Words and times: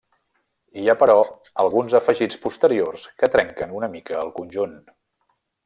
Hi 0.83 0.85
ha, 0.89 0.95
però, 1.01 1.15
alguns 1.63 1.93
afegits 1.99 2.39
posteriors 2.47 3.05
que 3.21 3.31
trenquen 3.37 3.77
una 3.81 3.91
mica 3.97 4.19
el 4.25 4.35
conjunt. 4.41 4.77